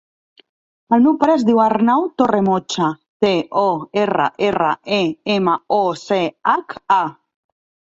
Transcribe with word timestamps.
El 0.95 1.01
meu 1.07 1.17
pare 1.23 1.35
es 1.39 1.43
diu 1.49 1.59
Arnau 1.65 2.07
Torremocha: 2.21 2.89
te, 3.27 3.35
o, 3.65 3.67
erra, 4.05 4.27
erra, 4.49 4.73
e, 4.99 5.01
ema, 5.37 5.57
o, 5.81 5.81
ce, 6.07 6.21
hac, 6.55 6.77
a. 6.99 7.01